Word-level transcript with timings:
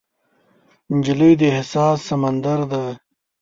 نجلۍ 0.95 1.31
د 1.39 1.41
احساس 1.53 1.97
سمندر 2.09 2.59
ده. 2.71 2.83